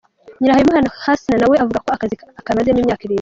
Nyirahabimana 0.39 0.93
Husna 1.01 1.35
na 1.39 1.47
we 1.51 1.55
avuga 1.63 1.83
ko 1.83 1.89
aka 1.95 1.99
kazi 2.01 2.15
akamazemo 2.39 2.79
imyaka 2.81 3.01
irindwi. 3.03 3.09